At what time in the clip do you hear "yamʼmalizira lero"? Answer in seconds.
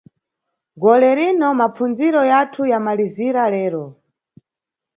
2.71-3.85